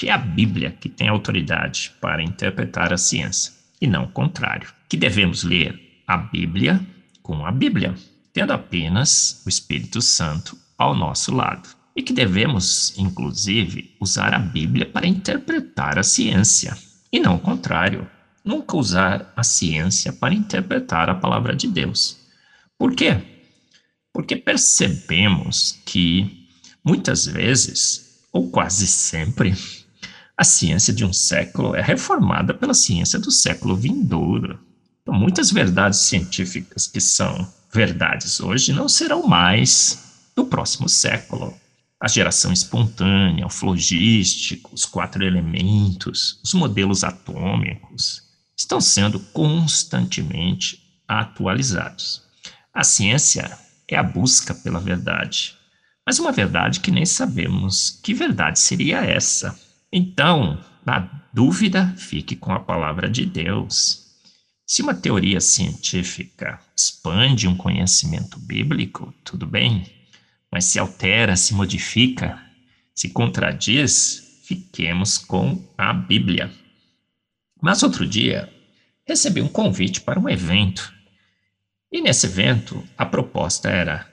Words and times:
que 0.00 0.08
é 0.08 0.12
a 0.12 0.16
Bíblia 0.16 0.70
que 0.80 0.88
tem 0.88 1.08
autoridade 1.08 1.92
para 2.00 2.22
interpretar 2.22 2.90
a 2.90 2.96
ciência, 2.96 3.52
e 3.78 3.86
não 3.86 4.04
o 4.04 4.08
contrário. 4.10 4.72
Que 4.88 4.96
devemos 4.96 5.42
ler 5.42 5.78
a 6.06 6.16
Bíblia 6.16 6.80
com 7.22 7.44
a 7.44 7.52
Bíblia, 7.52 7.94
tendo 8.32 8.54
apenas 8.54 9.42
o 9.44 9.50
Espírito 9.50 10.00
Santo 10.00 10.56
ao 10.78 10.94
nosso 10.96 11.34
lado. 11.34 11.68
E 11.94 12.02
que 12.02 12.14
devemos, 12.14 12.96
inclusive, 12.96 13.94
usar 14.00 14.32
a 14.32 14.38
Bíblia 14.38 14.86
para 14.86 15.06
interpretar 15.06 15.98
a 15.98 16.02
ciência, 16.02 16.74
e 17.12 17.20
não 17.20 17.34
o 17.34 17.38
contrário. 17.38 18.08
Nunca 18.42 18.78
usar 18.78 19.30
a 19.36 19.42
ciência 19.42 20.14
para 20.14 20.32
interpretar 20.32 21.10
a 21.10 21.14
palavra 21.14 21.54
de 21.54 21.68
Deus. 21.68 22.16
Por 22.78 22.94
quê? 22.94 23.20
Porque 24.14 24.34
percebemos 24.34 25.78
que 25.84 26.48
muitas 26.82 27.26
vezes, 27.26 28.24
ou 28.32 28.50
quase 28.50 28.86
sempre, 28.86 29.54
a 30.40 30.44
ciência 30.44 30.90
de 30.90 31.04
um 31.04 31.12
século 31.12 31.74
é 31.76 31.82
reformada 31.82 32.54
pela 32.54 32.72
ciência 32.72 33.18
do 33.18 33.30
século 33.30 33.76
vindouro. 33.76 34.58
Então, 35.02 35.12
muitas 35.12 35.50
verdades 35.50 35.98
científicas 35.98 36.86
que 36.86 36.98
são 36.98 37.46
verdades 37.70 38.40
hoje 38.40 38.72
não 38.72 38.88
serão 38.88 39.26
mais 39.26 40.02
no 40.34 40.46
próximo 40.46 40.88
século. 40.88 41.54
A 42.02 42.08
geração 42.08 42.54
espontânea, 42.54 43.44
o 43.44 43.50
flogístico, 43.50 44.70
os 44.72 44.86
quatro 44.86 45.22
elementos, 45.22 46.40
os 46.42 46.54
modelos 46.54 47.04
atômicos 47.04 48.22
estão 48.56 48.80
sendo 48.80 49.20
constantemente 49.34 50.82
atualizados. 51.06 52.22
A 52.72 52.82
ciência 52.82 53.58
é 53.86 53.94
a 53.94 54.02
busca 54.02 54.54
pela 54.54 54.80
verdade, 54.80 55.54
mas 56.06 56.18
uma 56.18 56.32
verdade 56.32 56.80
que 56.80 56.90
nem 56.90 57.04
sabemos 57.04 58.00
que 58.02 58.14
verdade 58.14 58.58
seria 58.58 59.04
essa. 59.04 59.54
Então, 59.92 60.62
na 60.84 61.24
dúvida, 61.32 61.94
fique 61.96 62.36
com 62.36 62.52
a 62.52 62.60
palavra 62.60 63.08
de 63.08 63.26
Deus. 63.26 64.10
Se 64.66 64.82
uma 64.82 64.94
teoria 64.94 65.40
científica 65.40 66.60
expande 66.76 67.48
um 67.48 67.56
conhecimento 67.56 68.38
bíblico, 68.38 69.12
tudo 69.24 69.46
bem, 69.46 69.84
mas 70.50 70.64
se 70.64 70.78
altera, 70.78 71.36
se 71.36 71.54
modifica, 71.54 72.40
se 72.94 73.10
contradiz, 73.10 74.42
fiquemos 74.44 75.18
com 75.18 75.60
a 75.76 75.92
Bíblia. 75.92 76.52
Mas 77.60 77.82
outro 77.82 78.06
dia, 78.06 78.48
recebi 79.04 79.42
um 79.42 79.48
convite 79.48 80.00
para 80.00 80.20
um 80.20 80.28
evento. 80.28 80.94
E 81.90 82.00
nesse 82.00 82.26
evento, 82.26 82.86
a 82.96 83.04
proposta 83.04 83.68
era 83.68 84.08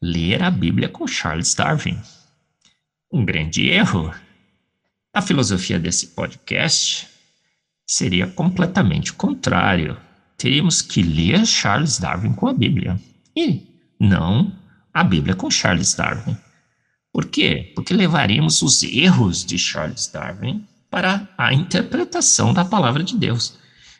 ler 0.00 0.42
a 0.42 0.50
Bíblia 0.50 0.88
com 0.88 1.06
Charles 1.06 1.54
Darwin. 1.54 2.00
Um 3.12 3.24
grande 3.24 3.68
erro, 3.68 4.14
a 5.12 5.20
filosofia 5.20 5.78
desse 5.78 6.08
podcast 6.08 7.08
seria 7.86 8.28
completamente 8.28 9.10
o 9.10 9.14
contrário. 9.14 9.96
Teríamos 10.36 10.80
que 10.80 11.02
ler 11.02 11.44
Charles 11.44 11.98
Darwin 11.98 12.32
com 12.32 12.46
a 12.46 12.52
Bíblia 12.52 12.98
e 13.36 13.66
não 13.98 14.52
a 14.94 15.02
Bíblia 15.02 15.34
com 15.34 15.50
Charles 15.50 15.94
Darwin. 15.94 16.36
Por 17.12 17.26
quê? 17.26 17.72
Porque 17.74 17.92
levaríamos 17.92 18.62
os 18.62 18.82
erros 18.84 19.44
de 19.44 19.58
Charles 19.58 20.06
Darwin 20.06 20.64
para 20.88 21.28
a 21.36 21.52
interpretação 21.52 22.54
da 22.54 22.64
palavra 22.64 23.02
de 23.02 23.16
Deus. 23.16 23.58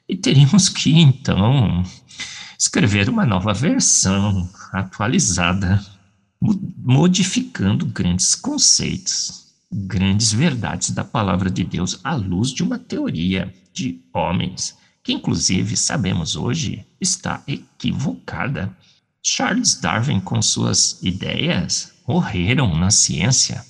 E 0.09 0.16
teríamos 0.16 0.69
que, 0.69 0.97
então, 0.97 1.82
escrever 2.56 3.09
uma 3.09 3.27
nova 3.27 3.53
versão 3.53 4.48
atualizada, 4.72 5.84
modificando 6.41 7.84
grandes 7.84 8.37
conceitos 8.37 9.50
grandes 9.72 10.32
verdades 10.32 10.91
da 10.91 11.04
palavra 11.04 11.50
de 11.50 11.62
Deus 11.62 12.00
à 12.03 12.14
luz 12.14 12.50
de 12.50 12.62
uma 12.62 12.78
teoria 12.78 13.54
de 13.72 14.03
homens, 14.12 14.76
que 15.03 15.12
inclusive 15.12 15.76
sabemos 15.76 16.34
hoje 16.34 16.84
está 17.00 17.42
equivocada. 17.47 18.76
Charles 19.22 19.76
Darwin, 19.80 20.20
com 20.20 20.42
suas 20.42 20.98
ideias, 21.03 21.92
morreram 22.06 22.76
na 22.76 22.91
ciência. 22.91 23.64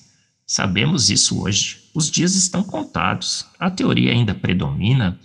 Sabemos 0.47 1.10
isso 1.10 1.43
hoje. 1.43 1.81
Os 1.94 2.10
dias 2.10 2.34
estão 2.34 2.62
contados. 2.62 3.44
A 3.59 3.71
teoria 3.71 4.12
ainda 4.12 4.34
predomina, 4.34 5.19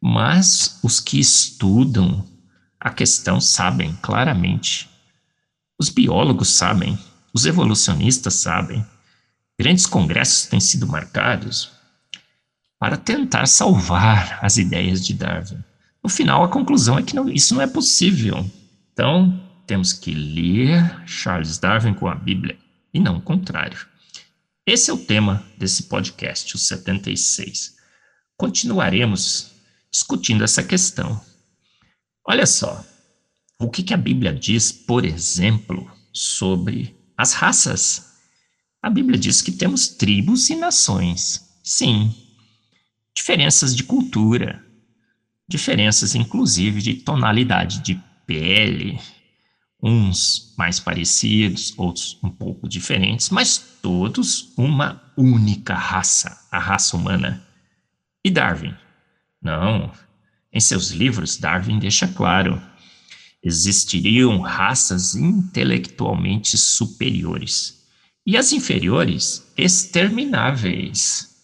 mas 0.00 0.78
os 0.82 1.00
que 1.00 1.18
estudam 1.18 2.24
a 2.78 2.90
questão 2.90 3.40
sabem 3.40 3.98
claramente. 4.00 4.88
Os 5.78 5.88
biólogos 5.88 6.50
sabem, 6.50 6.98
os 7.34 7.44
evolucionistas 7.44 8.34
sabem, 8.34 8.86
Grandes 9.58 9.86
congressos 9.86 10.46
têm 10.46 10.60
sido 10.60 10.86
marcados 10.86 11.72
para 12.78 12.96
tentar 12.96 13.46
salvar 13.46 14.38
as 14.42 14.58
ideias 14.58 15.04
de 15.04 15.14
Darwin. 15.14 15.62
No 16.02 16.10
final, 16.10 16.44
a 16.44 16.48
conclusão 16.48 16.98
é 16.98 17.02
que 17.02 17.16
não, 17.16 17.28
isso 17.28 17.54
não 17.54 17.62
é 17.62 17.66
possível. 17.66 18.48
Então, 18.92 19.42
temos 19.66 19.92
que 19.92 20.12
ler 20.12 21.02
Charles 21.06 21.58
Darwin 21.58 21.94
com 21.94 22.06
a 22.06 22.14
Bíblia 22.14 22.58
e 22.92 23.00
não 23.00 23.16
o 23.16 23.22
contrário. 23.22 23.86
Esse 24.66 24.90
é 24.90 24.94
o 24.94 24.98
tema 24.98 25.44
desse 25.56 25.84
podcast, 25.84 26.54
o 26.54 26.58
76. 26.58 27.76
Continuaremos 28.36 29.52
discutindo 29.90 30.44
essa 30.44 30.62
questão. 30.62 31.20
Olha 32.28 32.46
só, 32.46 32.84
o 33.58 33.70
que, 33.70 33.82
que 33.82 33.94
a 33.94 33.96
Bíblia 33.96 34.32
diz, 34.32 34.70
por 34.70 35.04
exemplo, 35.04 35.90
sobre 36.12 36.94
as 37.16 37.32
raças 37.32 38.15
a 38.86 38.90
Bíblia 38.90 39.18
diz 39.18 39.42
que 39.42 39.50
temos 39.50 39.88
tribos 39.88 40.48
e 40.48 40.54
nações. 40.54 41.58
Sim. 41.60 42.14
Diferenças 43.12 43.74
de 43.74 43.82
cultura, 43.82 44.64
diferenças 45.48 46.14
inclusive 46.14 46.80
de 46.80 46.94
tonalidade 46.94 47.80
de 47.80 48.00
pele, 48.24 49.00
uns 49.82 50.54
mais 50.56 50.78
parecidos, 50.78 51.74
outros 51.76 52.16
um 52.22 52.30
pouco 52.30 52.68
diferentes, 52.68 53.28
mas 53.30 53.58
todos 53.82 54.52
uma 54.56 55.02
única 55.16 55.74
raça, 55.74 56.46
a 56.52 56.60
raça 56.60 56.96
humana. 56.96 57.44
E 58.24 58.30
Darwin? 58.30 58.72
Não. 59.42 59.90
Em 60.52 60.60
seus 60.60 60.92
livros, 60.92 61.36
Darwin 61.36 61.80
deixa 61.80 62.06
claro: 62.06 62.62
existiriam 63.42 64.38
raças 64.38 65.16
intelectualmente 65.16 66.56
superiores 66.56 67.75
e 68.26 68.36
as 68.36 68.52
inferiores 68.52 69.46
extermináveis. 69.56 71.34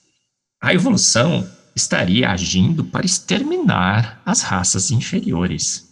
A 0.61 0.75
evolução 0.75 1.49
estaria 1.75 2.31
agindo 2.31 2.85
para 2.85 3.07
exterminar 3.07 4.21
as 4.27 4.43
raças 4.43 4.91
inferiores. 4.91 5.91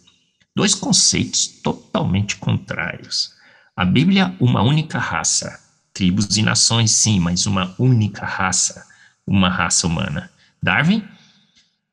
Dois 0.55 0.75
conceitos 0.75 1.47
totalmente 1.47 2.35
contrários. 2.35 3.31
A 3.75 3.85
Bíblia, 3.85 4.35
uma 4.39 4.61
única 4.61 4.99
raça. 4.99 5.59
Tribos 5.93 6.37
e 6.37 6.41
nações, 6.41 6.91
sim, 6.91 7.19
mas 7.19 7.45
uma 7.45 7.75
única 7.79 8.25
raça, 8.25 8.85
uma 9.25 9.49
raça 9.49 9.87
humana. 9.87 10.29
Darwin, 10.61 11.03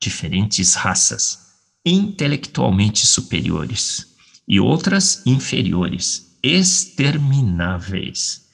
diferentes 0.01 0.75
raças, 0.75 1.53
intelectualmente 1.85 3.05
superiores 3.05 4.07
e 4.47 4.59
outras 4.59 5.25
inferiores, 5.25 6.37
extermináveis. 6.43 8.48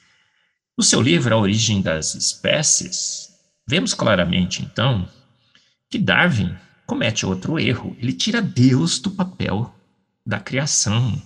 No 0.76 0.84
seu 0.84 1.00
livro 1.00 1.34
A 1.34 1.38
Origem 1.38 1.80
das 1.80 2.14
Espécies, 2.14 3.30
vemos 3.66 3.94
claramente, 3.94 4.62
então, 4.62 5.08
que 5.88 5.98
Darwin 5.98 6.54
comete 6.86 7.24
outro 7.24 7.58
erro. 7.58 7.96
Ele 7.98 8.12
tira 8.12 8.42
Deus 8.42 8.98
do 8.98 9.10
papel 9.10 9.74
da 10.26 10.38
criação. 10.38 11.18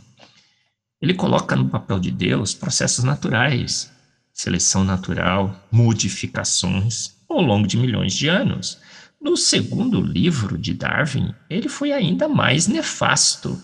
Ele 1.03 1.15
coloca 1.15 1.57
no 1.57 1.69
papel 1.69 1.99
de 1.99 2.13
Deus 2.13 2.55
processos 2.55 3.03
naturais, 3.03 3.91
seleção 4.33 4.85
natural, 4.85 5.67
modificações 5.69 7.17
ao 7.29 7.43
longo 7.43 7.67
de 7.67 7.77
milhões 7.77 8.15
de 8.15 8.29
anos. 8.29 8.79
No 9.21 9.37
segundo 9.37 10.01
livro 10.01 10.57
de 10.57 10.75
Darwin, 10.75 11.35
ele 11.49 11.69
foi 11.69 11.91
ainda 11.91 12.29
mais 12.29 12.69
nefasto. 12.69 13.61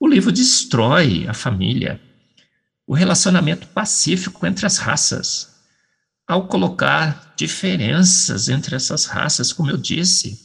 O 0.00 0.08
livro 0.08 0.32
destrói 0.32 1.26
a 1.28 1.34
família, 1.34 2.00
o 2.92 2.94
relacionamento 2.94 3.66
pacífico 3.68 4.46
entre 4.46 4.66
as 4.66 4.76
raças, 4.76 5.48
ao 6.28 6.46
colocar 6.46 7.32
diferenças 7.34 8.50
entre 8.50 8.76
essas 8.76 9.06
raças, 9.06 9.50
como 9.50 9.70
eu 9.70 9.78
disse. 9.78 10.38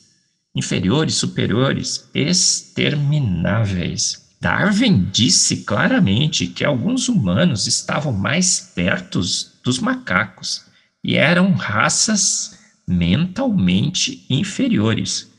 inferiores, 0.55 1.15
superiores, 1.15 2.09
extermináveis. 2.15 4.25
Darwin 4.39 5.09
disse 5.11 5.65
claramente 5.65 6.47
que 6.47 6.63
alguns 6.63 7.09
humanos 7.09 7.67
estavam 7.67 8.13
mais 8.13 8.71
perto 8.73 9.19
dos 9.61 9.79
macacos 9.79 10.63
e 11.03 11.17
eram 11.17 11.51
raças 11.51 12.57
mentalmente 12.87 14.25
inferiores. 14.29 15.29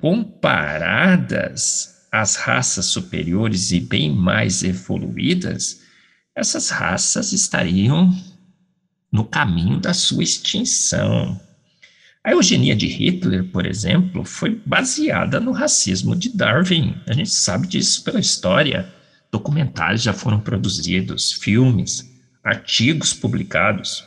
Comparadas 0.00 2.06
às 2.10 2.36
raças 2.36 2.86
superiores 2.86 3.72
e 3.72 3.80
bem 3.80 4.10
mais 4.10 4.64
evoluídas, 4.64 5.89
essas 6.34 6.70
raças 6.70 7.32
estariam 7.32 8.10
no 9.10 9.24
caminho 9.24 9.78
da 9.78 9.92
sua 9.92 10.22
extinção. 10.22 11.40
A 12.22 12.32
eugenia 12.32 12.76
de 12.76 12.86
Hitler, 12.86 13.44
por 13.44 13.66
exemplo, 13.66 14.24
foi 14.24 14.60
baseada 14.66 15.40
no 15.40 15.52
racismo 15.52 16.14
de 16.14 16.28
Darwin. 16.28 16.94
A 17.06 17.12
gente 17.12 17.30
sabe 17.30 17.66
disso 17.66 18.04
pela 18.04 18.20
história. 18.20 18.92
Documentários 19.32 20.02
já 20.02 20.12
foram 20.12 20.38
produzidos, 20.38 21.32
filmes, 21.32 22.04
artigos 22.44 23.14
publicados. 23.14 24.04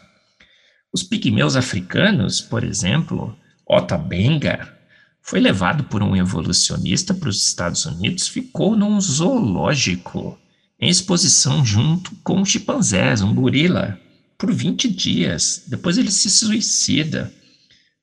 Os 0.94 1.02
pigmeus 1.02 1.56
africanos, 1.56 2.40
por 2.40 2.64
exemplo, 2.64 3.36
Ota 3.68 3.98
Benga, 3.98 4.72
foi 5.20 5.40
levado 5.40 5.86
por 5.86 6.04
um 6.04 6.16
evolucionista 6.16 7.14
para 7.14 7.30
os 7.30 7.44
Estados 7.44 7.86
Unidos, 7.86 8.28
ficou 8.28 8.76
num 8.76 9.00
zoológico, 9.02 10.38
em 10.80 10.90
exposição 10.90 11.66
junto 11.66 12.16
com 12.24 12.44
chimpanzés, 12.44 13.22
um 13.22 13.34
gorila, 13.34 14.00
por 14.38 14.54
20 14.54 14.90
dias. 14.90 15.64
Depois 15.68 15.98
ele 15.98 16.12
se 16.12 16.30
suicida. 16.30 17.34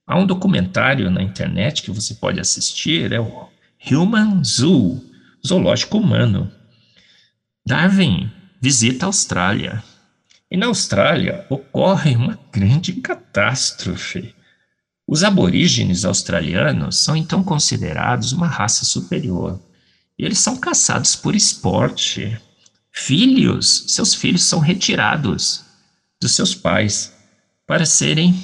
Há 0.06 0.18
um 0.18 0.26
documentário 0.26 1.10
na 1.10 1.22
internet 1.22 1.82
que 1.82 1.90
você 1.90 2.14
pode 2.14 2.40
assistir, 2.40 3.12
é 3.12 3.20
o 3.20 3.48
Human 3.90 4.42
Zoo, 4.44 5.02
Zoológico 5.46 5.98
Humano. 5.98 6.50
Darwin 7.66 8.30
visita 8.60 9.06
a 9.06 9.08
Austrália. 9.08 9.82
E 10.50 10.56
na 10.56 10.66
Austrália 10.66 11.46
ocorre 11.48 12.16
uma 12.16 12.38
grande 12.52 12.94
catástrofe. 12.94 14.34
Os 15.06 15.24
aborígenes 15.24 16.04
australianos 16.04 16.98
são 16.98 17.16
então 17.16 17.42
considerados 17.42 18.32
uma 18.32 18.46
raça 18.46 18.84
superior. 18.84 19.60
E 20.18 20.24
eles 20.24 20.38
são 20.38 20.56
caçados 20.56 21.16
por 21.16 21.34
esporte. 21.34 22.38
Filhos, 23.02 23.86
seus 23.88 24.14
filhos 24.14 24.44
são 24.44 24.58
retirados 24.58 25.64
dos 26.20 26.32
seus 26.32 26.54
pais 26.54 27.12
para 27.66 27.86
serem 27.86 28.38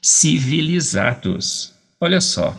civilizados. 0.00 1.74
Olha 2.00 2.20
só, 2.20 2.56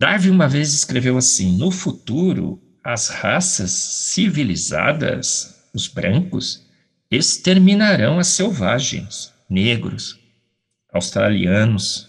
Darwin 0.00 0.30
uma 0.30 0.48
vez 0.48 0.74
escreveu 0.74 1.16
assim: 1.16 1.56
no 1.56 1.70
futuro, 1.70 2.60
as 2.82 3.08
raças 3.08 3.70
civilizadas, 3.70 5.62
os 5.72 5.86
brancos, 5.86 6.66
exterminarão 7.08 8.18
as 8.18 8.26
selvagens, 8.26 9.32
negros, 9.48 10.18
australianos, 10.92 12.08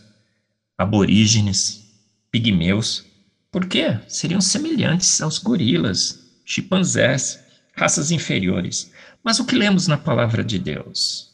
aborígenes, 0.75 1.85
pigmeus. 2.31 3.05
Por 3.51 3.67
quê? 3.67 3.99
Seriam 4.07 4.41
semelhantes 4.41 5.21
aos 5.21 5.37
gorilas, 5.37 6.19
chimpanzés, 6.43 7.39
raças 7.75 8.11
inferiores. 8.11 8.91
Mas 9.23 9.39
o 9.39 9.45
que 9.45 9.55
lemos 9.55 9.87
na 9.87 9.97
palavra 9.97 10.43
de 10.43 10.59
Deus? 10.59 11.31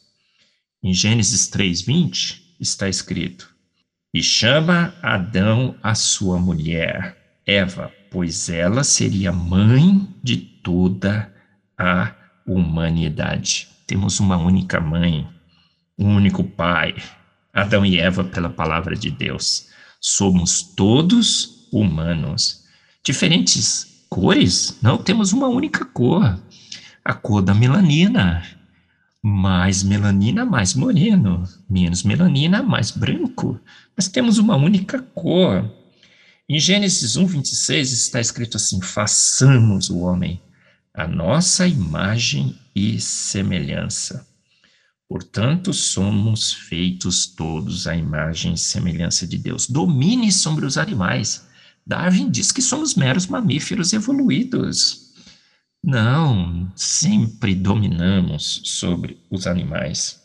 Em 0.83 0.93
Gênesis 0.93 1.47
3:20, 1.49 2.55
está 2.59 2.87
escrito: 2.87 3.53
E 4.13 4.21
chama 4.21 4.93
Adão 5.01 5.75
a 5.81 5.95
sua 5.95 6.39
mulher, 6.39 7.17
Eva, 7.45 7.91
pois 8.11 8.49
ela 8.49 8.83
seria 8.83 9.31
mãe 9.31 10.07
de 10.23 10.37
toda 10.37 11.33
a 11.77 12.13
humanidade. 12.45 13.69
Temos 13.85 14.19
uma 14.19 14.37
única 14.37 14.79
mãe, 14.79 15.27
um 15.97 16.15
único 16.15 16.43
pai, 16.43 16.95
Adão 17.53 17.85
e 17.85 17.99
Eva, 17.99 18.23
pela 18.23 18.49
palavra 18.49 18.95
de 18.95 19.09
Deus. 19.09 19.69
Somos 19.99 20.61
todos 20.61 21.67
humanos. 21.71 22.65
Diferentes 23.03 23.96
cores? 24.17 24.79
Não, 24.81 24.97
temos 24.97 25.31
uma 25.31 25.47
única 25.47 25.85
cor. 25.85 26.39
A 27.05 27.13
cor 27.13 27.41
da 27.41 27.53
melanina, 27.53 28.43
mais 29.21 29.83
melanina, 29.83 30.43
mais 30.43 30.73
moreno, 30.73 31.43
menos 31.69 32.01
melanina, 32.01 32.63
mais 32.63 32.89
branco. 32.89 33.59
Mas 33.95 34.07
temos 34.07 34.39
uma 34.39 34.55
única 34.55 34.99
cor. 35.13 35.71
Em 36.49 36.59
Gênesis 36.59 37.15
1, 37.15 37.27
26 37.27 37.91
está 37.91 38.19
escrito 38.19 38.57
assim: 38.57 38.81
façamos 38.81 39.89
o 39.89 39.99
homem 39.99 40.41
a 40.93 41.07
nossa 41.07 41.67
imagem 41.67 42.57
e 42.75 42.99
semelhança. 42.99 44.27
Portanto, 45.07 45.71
somos 45.71 46.51
feitos 46.51 47.27
todos 47.27 47.85
à 47.85 47.95
imagem 47.95 48.53
e 48.53 48.57
semelhança 48.57 49.27
de 49.27 49.37
Deus. 49.37 49.67
Domine 49.69 50.31
sobre 50.31 50.65
os 50.65 50.75
animais. 50.75 51.46
Darwin 51.87 52.29
diz 52.29 52.51
que 52.51 52.61
somos 52.61 52.95
meros 52.95 53.27
mamíferos 53.27 53.93
evoluídos. 53.93 55.13
Não, 55.81 56.69
sempre 56.75 57.55
dominamos 57.55 58.61
sobre 58.65 59.17
os 59.31 59.47
animais. 59.47 60.19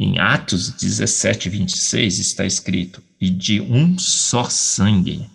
Em 0.00 0.18
Atos 0.18 0.70
17, 0.70 1.50
26 1.50 2.18
está 2.18 2.46
escrito: 2.46 3.02
e 3.20 3.28
de 3.28 3.60
um 3.60 3.98
só 3.98 4.44
sangue, 4.44 5.28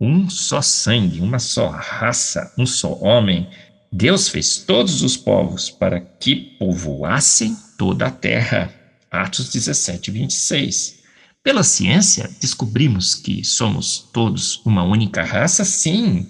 um 0.00 0.30
só 0.30 0.62
sangue, 0.62 1.20
uma 1.20 1.38
só 1.38 1.68
raça, 1.68 2.50
um 2.58 2.64
só 2.64 2.94
homem, 2.94 3.46
Deus 3.92 4.26
fez 4.30 4.56
todos 4.56 5.02
os 5.02 5.18
povos 5.18 5.68
para 5.68 6.00
que 6.00 6.56
povoassem 6.58 7.54
toda 7.76 8.06
a 8.06 8.10
terra. 8.10 8.72
Atos 9.10 9.50
17, 9.50 10.10
26. 10.10 10.96
Pela 11.46 11.62
ciência, 11.62 12.28
descobrimos 12.40 13.14
que 13.14 13.44
somos 13.44 14.00
todos 14.12 14.60
uma 14.66 14.82
única 14.82 15.22
raça, 15.22 15.64
sim, 15.64 16.28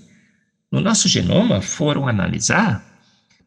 no 0.71 0.79
nosso 0.79 1.09
genoma 1.09 1.63
foram 1.63 2.07
analisar 2.07 2.85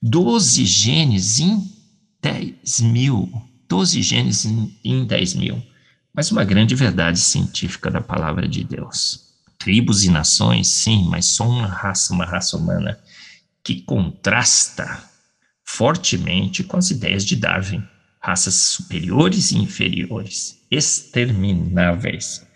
12 0.01 0.66
genes 0.66 1.39
em 1.39 1.72
10 2.20 2.82
mil. 2.82 3.32
12 3.70 4.01
genes 4.01 4.44
em, 4.44 4.75
em 4.84 5.06
10 5.06 5.36
mil. 5.36 5.62
Mas 6.14 6.32
uma 6.32 6.44
grande 6.44 6.76
verdade 6.76 7.20
científica 7.20 7.92
da 7.92 8.02
palavra 8.02 8.48
de 8.48 8.64
Deus. 8.64 9.28
Tribos 9.58 10.04
e 10.04 10.10
nações, 10.10 10.68
sim, 10.68 11.08
mas 11.10 11.26
só 11.26 11.48
uma 11.48 11.68
raça, 11.68 12.14
uma 12.14 12.26
raça 12.26 12.58
humana 12.58 13.00
que 13.64 13.82
contrasta 13.82 15.04
fortemente 15.64 16.64
com 16.64 16.78
as 16.78 16.90
ideias 16.90 17.26
de 17.26 17.36
Darwin, 17.36 17.84
raças 18.22 18.56
superiores 18.56 19.52
e 19.52 19.58
inferiores, 19.58 20.66
extermináveis. 20.72 22.48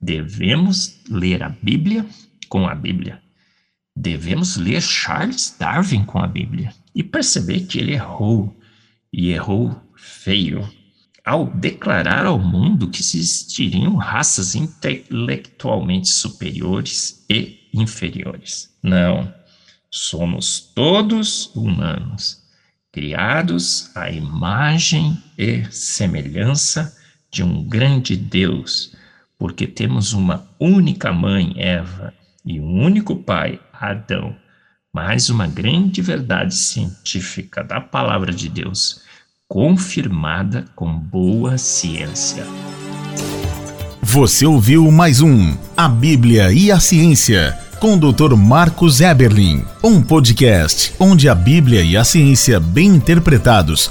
Devemos 0.00 1.00
ler 1.08 1.42
a 1.42 1.48
Bíblia 1.48 2.06
com 2.48 2.66
a 2.66 2.74
Bíblia. 2.74 3.22
Devemos 3.96 4.56
ler 4.56 4.82
Charles 4.82 5.56
Darwin 5.58 6.04
com 6.04 6.18
a 6.18 6.26
Bíblia 6.26 6.74
e 6.94 7.02
perceber 7.02 7.60
que 7.60 7.78
ele 7.78 7.92
errou, 7.92 8.58
e 9.12 9.30
errou 9.30 9.80
feio, 9.96 10.68
ao 11.24 11.46
declarar 11.46 12.26
ao 12.26 12.38
mundo 12.38 12.88
que 12.88 13.00
existiriam 13.00 13.96
raças 13.96 14.54
intelectualmente 14.54 16.08
superiores 16.08 17.24
e 17.28 17.68
inferiores. 17.72 18.74
Não. 18.82 19.32
Somos 19.90 20.60
todos 20.60 21.54
humanos, 21.54 22.42
criados 22.92 23.90
à 23.96 24.10
imagem 24.10 25.20
e 25.36 25.64
semelhança 25.70 26.96
de 27.30 27.42
um 27.42 27.64
grande 27.64 28.16
Deus, 28.16 28.94
porque 29.38 29.66
temos 29.66 30.12
uma 30.12 30.48
única 30.58 31.12
mãe, 31.12 31.54
Eva, 31.56 32.12
e 32.44 32.60
um 32.60 32.82
único 32.82 33.16
pai, 33.16 33.60
Adão. 33.72 34.36
Mais 34.92 35.30
uma 35.30 35.46
grande 35.46 36.02
verdade 36.02 36.54
científica 36.54 37.62
da 37.62 37.80
palavra 37.80 38.32
de 38.32 38.48
Deus, 38.48 39.02
confirmada 39.50 40.64
com 40.76 40.96
boa 40.96 41.58
ciência. 41.58 42.46
Você 44.00 44.46
ouviu 44.46 44.88
mais 44.92 45.20
um 45.20 45.56
A 45.76 45.88
Bíblia 45.88 46.52
e 46.52 46.70
a 46.70 46.78
Ciência 46.78 47.58
com 47.80 47.94
o 47.94 48.12
Dr. 48.12 48.36
Marcos 48.36 49.00
Eberlin, 49.00 49.64
um 49.82 50.00
podcast 50.00 50.94
onde 51.00 51.28
a 51.28 51.34
Bíblia 51.34 51.82
e 51.82 51.96
a 51.96 52.04
ciência 52.04 52.60
bem 52.60 52.90
interpretados 52.90 53.90